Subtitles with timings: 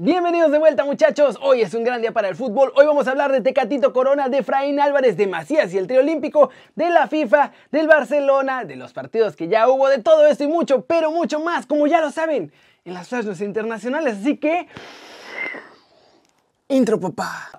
[0.00, 3.10] Bienvenidos de vuelta muchachos, hoy es un gran día para el fútbol, hoy vamos a
[3.10, 7.08] hablar de Tecatito Corona, de Fraín Álvarez, de Macías y el trío olímpico, de la
[7.08, 11.10] FIFA, del Barcelona, de los partidos que ya hubo, de todo esto y mucho, pero
[11.10, 12.52] mucho más, como ya lo saben,
[12.84, 14.68] en las flashes internacionales, así que...
[16.68, 17.58] Intro papá.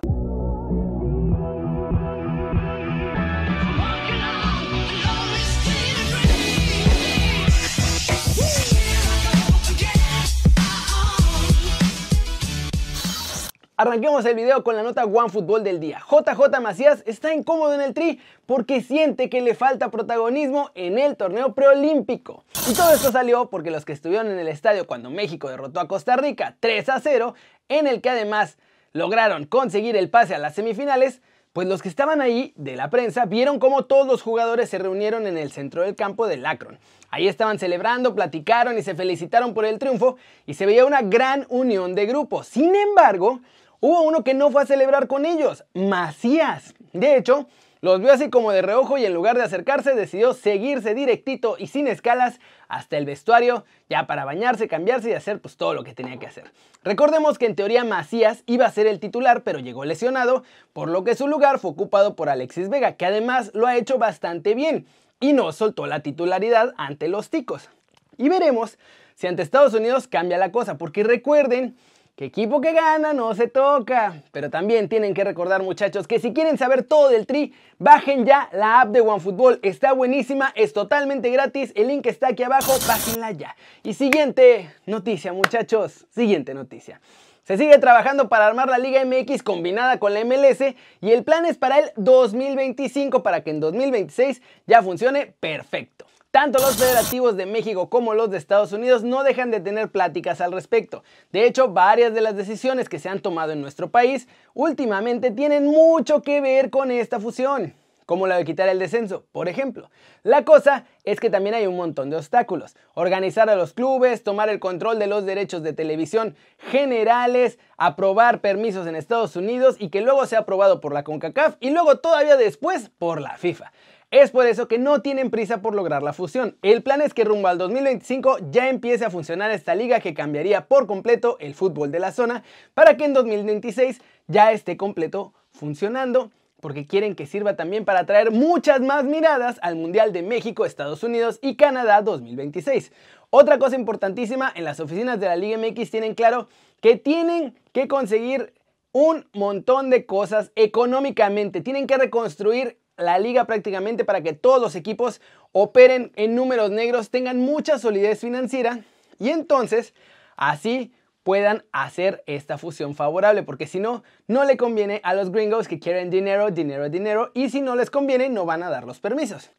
[13.80, 16.02] Arranquemos el video con la nota One Fútbol del día.
[16.06, 21.16] JJ Macías está incómodo en el tri porque siente que le falta protagonismo en el
[21.16, 22.44] torneo preolímpico.
[22.68, 25.88] Y todo esto salió porque los que estuvieron en el estadio cuando México derrotó a
[25.88, 27.34] Costa Rica 3 a 0,
[27.70, 28.58] en el que además
[28.92, 31.22] lograron conseguir el pase a las semifinales,
[31.54, 35.26] pues los que estaban ahí de la prensa vieron cómo todos los jugadores se reunieron
[35.26, 36.78] en el centro del campo del Akron.
[37.08, 41.46] Ahí estaban celebrando, platicaron y se felicitaron por el triunfo y se veía una gran
[41.48, 42.44] unión de grupo.
[42.44, 43.40] Sin embargo,
[43.80, 46.74] Hubo uno que no fue a celebrar con ellos, Macías.
[46.92, 47.46] De hecho,
[47.80, 51.66] los vio así como de reojo y en lugar de acercarse decidió seguirse directito y
[51.66, 55.94] sin escalas hasta el vestuario, ya para bañarse, cambiarse y hacer pues todo lo que
[55.94, 56.52] tenía que hacer.
[56.84, 61.02] Recordemos que en teoría Macías iba a ser el titular, pero llegó lesionado, por lo
[61.02, 64.84] que su lugar fue ocupado por Alexis Vega, que además lo ha hecho bastante bien
[65.20, 67.70] y no soltó la titularidad ante los ticos.
[68.18, 68.78] Y veremos
[69.14, 71.78] si ante Estados Unidos cambia la cosa, porque recuerden
[72.20, 74.22] que equipo que gana no se toca.
[74.30, 78.50] Pero también tienen que recordar muchachos que si quieren saber todo del Tri, bajen ya
[78.52, 79.58] la app de OneFootball.
[79.62, 83.56] Está buenísima, es totalmente gratis, el link está aquí abajo, bájenla ya.
[83.82, 87.00] Y siguiente noticia muchachos, siguiente noticia.
[87.44, 90.60] Se sigue trabajando para armar la Liga MX combinada con la MLS
[91.00, 96.09] y el plan es para el 2025 para que en 2026 ya funcione perfecto.
[96.30, 100.40] Tanto los federativos de México como los de Estados Unidos no dejan de tener pláticas
[100.40, 101.02] al respecto.
[101.32, 105.66] De hecho, varias de las decisiones que se han tomado en nuestro país últimamente tienen
[105.66, 107.74] mucho que ver con esta fusión
[108.06, 109.88] como la de quitar el descenso, por ejemplo.
[110.24, 112.74] La cosa es que también hay un montón de obstáculos.
[112.94, 118.88] Organizar a los clubes, tomar el control de los derechos de televisión generales, aprobar permisos
[118.88, 122.90] en Estados Unidos y que luego sea aprobado por la CONCACAF y luego todavía después
[122.98, 123.70] por la FIFA.
[124.10, 126.56] Es por eso que no tienen prisa por lograr la fusión.
[126.62, 130.66] El plan es que rumbo al 2025 ya empiece a funcionar esta liga que cambiaría
[130.66, 132.42] por completo el fútbol de la zona
[132.74, 138.32] para que en 2026 ya esté completo funcionando porque quieren que sirva también para atraer
[138.32, 142.90] muchas más miradas al Mundial de México, Estados Unidos y Canadá 2026.
[143.30, 146.48] Otra cosa importantísima, en las oficinas de la Liga MX tienen claro
[146.80, 148.54] que tienen que conseguir
[148.90, 154.74] un montón de cosas económicamente, tienen que reconstruir la liga prácticamente para que todos los
[154.74, 155.20] equipos
[155.52, 158.80] operen en números negros, tengan mucha solidez financiera
[159.18, 159.94] y entonces
[160.36, 165.68] así puedan hacer esta fusión favorable, porque si no, no le conviene a los gringos
[165.68, 169.00] que quieren dinero, dinero, dinero, y si no les conviene, no van a dar los
[169.00, 169.50] permisos.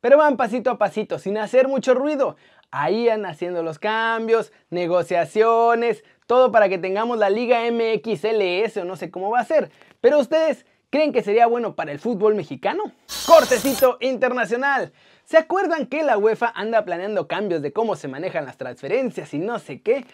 [0.00, 2.36] Pero van pasito a pasito, sin hacer mucho ruido.
[2.70, 8.96] Ahí van haciendo los cambios, negociaciones, todo para que tengamos la Liga MXLS o no
[8.96, 9.70] sé cómo va a ser.
[10.00, 12.84] Pero ustedes, ¿Creen que sería bueno para el fútbol mexicano?
[13.26, 14.92] Cortecito internacional.
[15.24, 19.40] ¿Se acuerdan que la UEFA anda planeando cambios de cómo se manejan las transferencias y
[19.40, 20.06] no sé qué?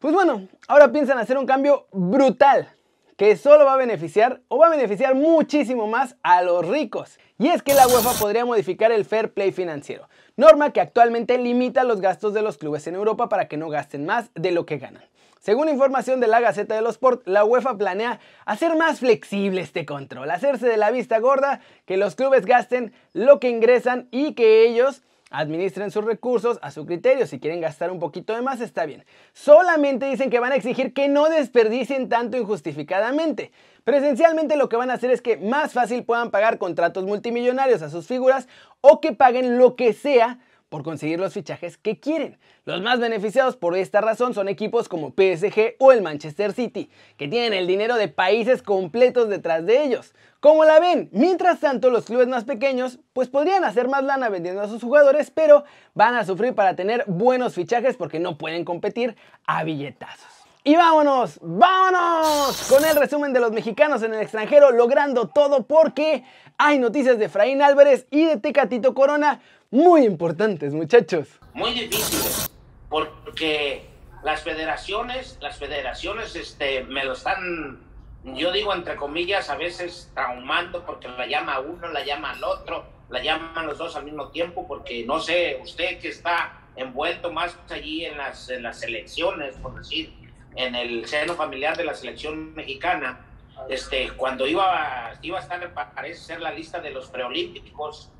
[0.00, 2.68] Pues bueno, ahora piensan hacer un cambio brutal
[3.16, 7.20] que solo va a beneficiar o va a beneficiar muchísimo más a los ricos.
[7.38, 11.84] Y es que la UEFA podría modificar el fair play financiero, norma que actualmente limita
[11.84, 14.78] los gastos de los clubes en Europa para que no gasten más de lo que
[14.78, 15.04] ganan.
[15.44, 19.84] Según información de la Gaceta de los Sport, la UEFA planea hacer más flexible este
[19.84, 24.66] control, hacerse de la vista gorda, que los clubes gasten lo que ingresan y que
[24.66, 27.26] ellos administren sus recursos a su criterio.
[27.26, 29.04] Si quieren gastar un poquito de más, está bien.
[29.34, 33.52] Solamente dicen que van a exigir que no desperdicien tanto injustificadamente.
[33.84, 37.90] Presencialmente lo que van a hacer es que más fácil puedan pagar contratos multimillonarios a
[37.90, 38.48] sus figuras
[38.80, 40.38] o que paguen lo que sea
[40.74, 42.36] por conseguir los fichajes que quieren.
[42.64, 47.28] Los más beneficiados por esta razón son equipos como PSG o el Manchester City, que
[47.28, 50.16] tienen el dinero de países completos detrás de ellos.
[50.40, 54.62] Como la ven, mientras tanto los clubes más pequeños pues podrían hacer más lana vendiendo
[54.62, 55.62] a sus jugadores, pero
[55.94, 59.14] van a sufrir para tener buenos fichajes porque no pueden competir
[59.46, 60.43] a billetazos.
[60.66, 66.24] Y vámonos, vámonos con el resumen de los mexicanos en el extranjero logrando todo porque
[66.56, 71.28] hay noticias de Fraín Álvarez y de Tecatito Corona muy importantes, muchachos.
[71.52, 72.50] Muy difíciles,
[72.88, 73.84] porque
[74.22, 77.80] las federaciones, las federaciones este, me lo están,
[78.24, 82.86] yo digo entre comillas, a veces traumando porque la llama uno, la llama al otro,
[83.10, 87.54] la llaman los dos al mismo tiempo, porque no sé, usted que está envuelto más
[87.68, 90.23] allí en las, en las elecciones, por decir,
[90.56, 93.26] en el seno familiar de la selección mexicana,
[93.68, 98.10] este, cuando iba, iba a estar, parece ser la lista de los preolímpicos,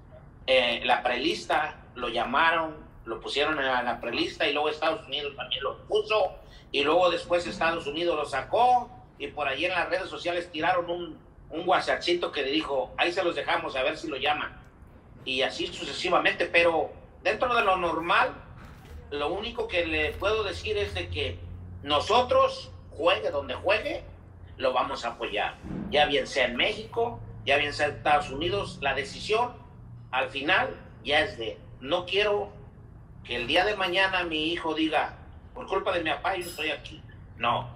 [0.47, 5.63] eh, la prelista, lo llamaron, lo pusieron en la prelista y luego Estados Unidos también
[5.63, 6.37] lo puso
[6.73, 10.91] y luego después Estados Unidos lo sacó y por ahí en las redes sociales tiraron
[10.91, 11.19] un,
[11.51, 14.61] un WhatsAppcito que dijo, ahí se los dejamos a ver si lo llaman.
[15.25, 16.91] Y así sucesivamente, pero
[17.23, 18.35] dentro de lo normal,
[19.11, 21.39] lo único que le puedo decir es de que
[21.85, 24.03] nosotros, juegue donde juegue,
[24.57, 25.57] lo vamos a apoyar.
[25.91, 29.53] Ya bien sea en México, ya bien sea en Estados Unidos, la decisión
[30.11, 32.51] al final ya es de, no quiero
[33.23, 35.19] que el día de mañana mi hijo diga,
[35.53, 37.03] por culpa de mi papá yo estoy aquí.
[37.37, 37.69] No.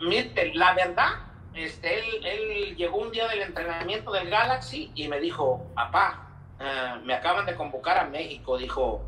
[0.00, 1.12] La verdad,
[1.54, 6.28] este, él, él llegó un día del entrenamiento del Galaxy y me dijo, papá,
[6.60, 9.02] eh, me acaban de convocar a México, dijo,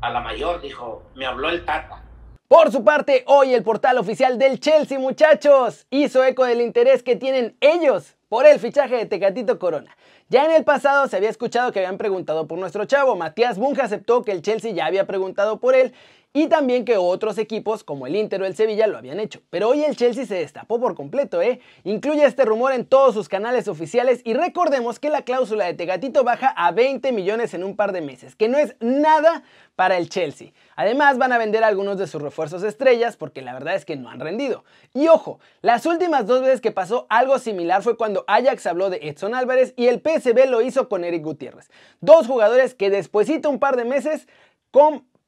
[0.00, 2.02] a la mayor, dijo, me habló el Tata.
[2.48, 7.14] Por su parte, hoy el portal oficial del Chelsea, muchachos, hizo eco del interés que
[7.14, 9.94] tienen ellos por el fichaje de Tecatito Corona.
[10.30, 13.16] Ya en el pasado se había escuchado que habían preguntado por nuestro chavo.
[13.16, 15.92] Matías Bunge aceptó que el Chelsea ya había preguntado por él
[16.32, 19.40] y también que otros equipos como el Inter o el Sevilla lo habían hecho.
[19.50, 21.60] Pero hoy el Chelsea se destapó por completo, ¿eh?
[21.84, 26.24] Incluye este rumor en todos sus canales oficiales y recordemos que la cláusula de Tegatito
[26.24, 29.42] baja a 20 millones en un par de meses, que no es nada
[29.74, 30.52] para el Chelsea.
[30.76, 34.10] Además van a vender algunos de sus refuerzos estrellas porque la verdad es que no
[34.10, 34.64] han rendido.
[34.92, 38.98] Y ojo, las últimas dos veces que pasó algo similar fue cuando Ajax habló de
[39.02, 41.70] Edson Álvarez y el PSV lo hizo con Eric Gutiérrez.
[42.00, 44.26] Dos jugadores que despuesito un par de meses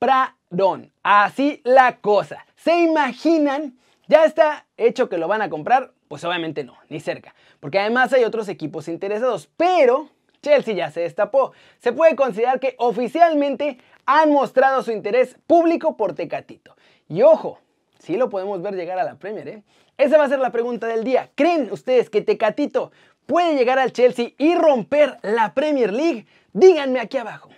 [0.00, 0.92] compraron.
[1.02, 2.46] Así la cosa.
[2.56, 3.78] ¿Se imaginan?
[4.08, 5.92] ¿Ya está hecho que lo van a comprar?
[6.08, 7.34] Pues obviamente no, ni cerca.
[7.60, 9.48] Porque además hay otros equipos interesados.
[9.56, 10.08] Pero
[10.42, 11.52] Chelsea ya se destapó.
[11.78, 16.74] Se puede considerar que oficialmente han mostrado su interés público por Tecatito.
[17.08, 17.60] Y ojo,
[17.98, 19.62] sí lo podemos ver llegar a la Premier, ¿eh?
[19.98, 21.30] Esa va a ser la pregunta del día.
[21.34, 22.90] ¿Creen ustedes que Tecatito
[23.26, 26.26] puede llegar al Chelsea y romper la Premier League?
[26.52, 27.50] Díganme aquí abajo.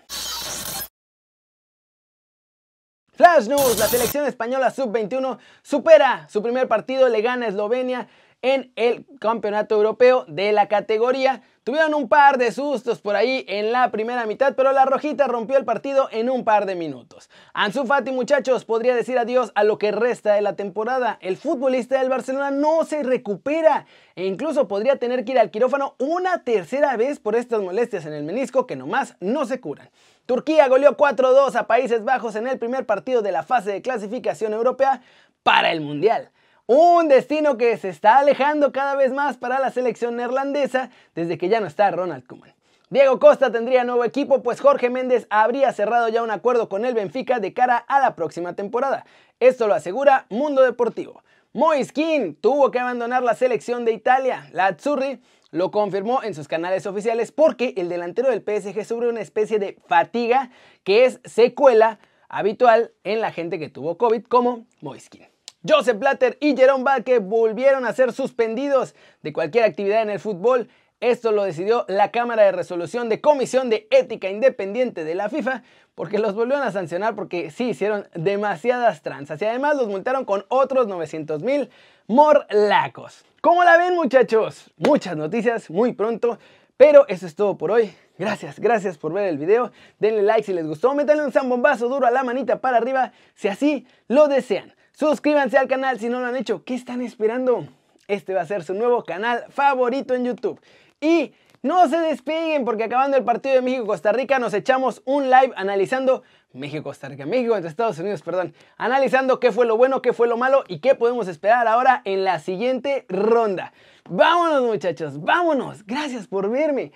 [3.22, 8.08] Flash News, la selección española sub-21 supera su primer partido, le gana a Eslovenia
[8.42, 11.40] en el Campeonato Europeo de la categoría.
[11.64, 15.56] Tuvieron un par de sustos por ahí en la primera mitad, pero la Rojita rompió
[15.56, 17.30] el partido en un par de minutos.
[17.54, 21.18] Ansu Fati, muchachos, podría decir adiós a lo que resta de la temporada.
[21.20, 23.86] El futbolista del Barcelona no se recupera
[24.16, 28.14] e incluso podría tener que ir al quirófano una tercera vez por estas molestias en
[28.14, 29.88] el menisco que nomás no se curan.
[30.26, 34.52] Turquía goleó 4-2 a Países Bajos en el primer partido de la fase de clasificación
[34.52, 35.00] europea
[35.44, 36.32] para el Mundial.
[36.74, 41.50] Un destino que se está alejando cada vez más para la selección neerlandesa desde que
[41.50, 42.54] ya no está Ronald Koeman.
[42.88, 46.94] Diego Costa tendría nuevo equipo, pues Jorge Méndez habría cerrado ya un acuerdo con el
[46.94, 49.04] Benfica de cara a la próxima temporada.
[49.38, 51.22] Esto lo asegura Mundo Deportivo.
[51.52, 54.48] Moiskin tuvo que abandonar la selección de Italia.
[54.52, 55.20] La Azzurri
[55.50, 59.76] lo confirmó en sus canales oficiales porque el delantero del PSG sufre una especie de
[59.88, 60.48] fatiga
[60.84, 61.98] que es secuela
[62.30, 65.31] habitual en la gente que tuvo COVID como Moiskin.
[65.66, 70.68] Joseph Blatter y Jerome Valque volvieron a ser suspendidos de cualquier actividad en el fútbol.
[71.00, 75.62] Esto lo decidió la Cámara de Resolución de Comisión de Ética Independiente de la FIFA
[75.94, 80.44] porque los volvieron a sancionar porque sí hicieron demasiadas tranzas y además los multaron con
[80.48, 81.70] otros 900 mil
[82.08, 83.24] morlacos.
[83.40, 84.70] ¿Cómo la ven muchachos?
[84.76, 86.38] Muchas noticias muy pronto,
[86.76, 87.92] pero eso es todo por hoy.
[88.18, 89.70] Gracias, gracias por ver el video.
[90.00, 93.46] Denle like si les gustó, métanle un zambombazo duro a la manita para arriba si
[93.46, 94.72] así lo desean.
[94.92, 96.64] Suscríbanse al canal si no lo han hecho.
[96.64, 97.66] ¿Qué están esperando?
[98.08, 100.60] Este va a ser su nuevo canal favorito en YouTube.
[101.00, 101.32] Y
[101.62, 106.22] no se despeguen porque acabando el partido de México-Costa Rica nos echamos un live analizando
[106.52, 110.36] México-Costa Rica, México entre Estados Unidos, perdón, analizando qué fue lo bueno, qué fue lo
[110.36, 113.72] malo y qué podemos esperar ahora en la siguiente ronda.
[114.10, 115.86] Vámonos muchachos, vámonos.
[115.86, 116.92] Gracias por verme.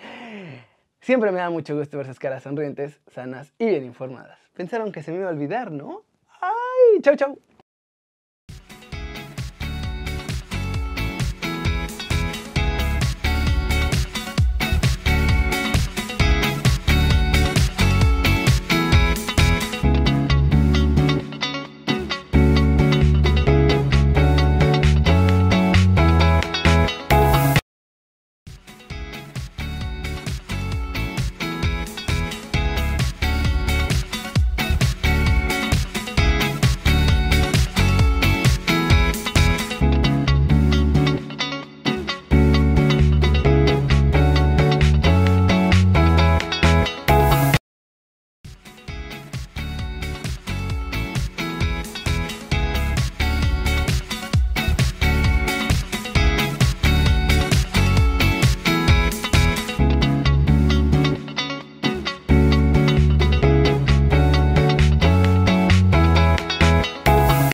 [1.00, 4.38] Siempre me da mucho gusto ver esas caras sonrientes, sanas y bien informadas.
[4.54, 6.02] Pensaron que se me iba a olvidar, ¿no?
[6.40, 7.00] ¡Ay!
[7.02, 7.38] ¡Chau, chau!